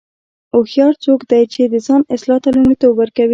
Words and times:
هوښیار 0.51 0.93
څوک 1.03 1.21
دی 1.31 1.43
چې 1.53 1.61
د 1.73 1.75
ځان 1.87 2.01
اصلاح 2.15 2.39
ته 2.43 2.49
لومړیتوب 2.55 2.91
ورکوي. 2.97 3.29